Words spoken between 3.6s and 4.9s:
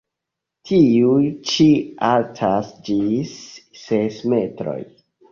ses metroj.